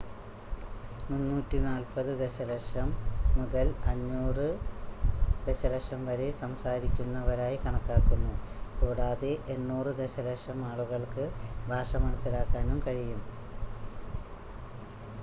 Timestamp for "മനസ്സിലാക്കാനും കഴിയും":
12.05-13.21